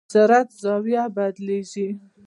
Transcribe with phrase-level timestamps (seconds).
[0.13, 1.87] سرعت زاویه بدلېږي.